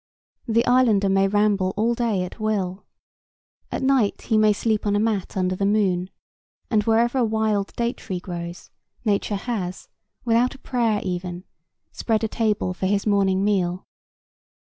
The 0.47 0.65
islander 0.65 1.09
may 1.09 1.27
ramble 1.27 1.75
all 1.77 1.93
day 1.93 2.23
at 2.23 2.39
will. 2.39 2.87
At 3.71 3.83
night 3.83 4.23
he 4.23 4.35
may 4.39 4.51
sleep 4.51 4.87
on 4.87 4.95
a 4.95 4.99
mat 4.99 5.37
under 5.37 5.55
the 5.55 5.63
moon, 5.67 6.09
and 6.71 6.81
wherever 6.85 7.19
a 7.19 7.23
wild 7.23 7.71
date 7.75 7.97
tree 7.97 8.19
grows, 8.19 8.71
nature 9.05 9.35
has, 9.35 9.89
without 10.25 10.55
a 10.55 10.57
prayer 10.57 11.01
even, 11.03 11.43
spread 11.91 12.23
a 12.23 12.27
table 12.27 12.73
for 12.73 12.87
his 12.87 13.05
morning 13.05 13.43
meal. 13.43 13.85